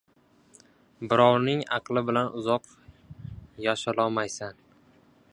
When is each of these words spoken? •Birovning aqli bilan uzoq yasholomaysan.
•Birovning 1.09 1.61
aqli 1.75 2.03
bilan 2.07 2.31
uzoq 2.39 2.71
yasholomaysan. 3.65 4.57